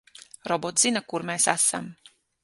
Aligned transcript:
Robots 0.51 0.85
zina, 0.87 1.03
kur 1.13 1.25
mēs 1.31 1.45
esam. 1.53 1.91